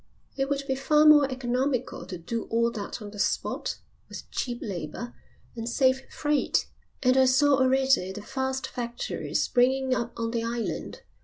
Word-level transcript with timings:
It 0.35 0.49
would 0.49 0.63
be 0.65 0.73
far 0.73 1.05
more 1.05 1.29
economical 1.29 2.07
to 2.07 2.17
do 2.17 2.45
all 2.45 2.71
that 2.71 3.03
on 3.03 3.11
the 3.11 3.19
spot, 3.19 3.77
with 4.09 4.31
cheap 4.31 4.57
labour, 4.59 5.13
and 5.55 5.69
save 5.69 6.09
freight, 6.11 6.65
and 7.03 7.15
I 7.15 7.25
saw 7.25 7.57
already 7.59 8.11
the 8.11 8.21
vast 8.21 8.65
factories 8.65 9.43
springing 9.43 9.93
up 9.93 10.13
on 10.17 10.31
the 10.31 10.41
island. 10.43 11.03